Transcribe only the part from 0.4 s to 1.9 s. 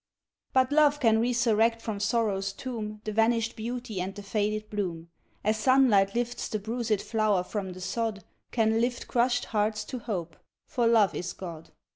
But love can resurrect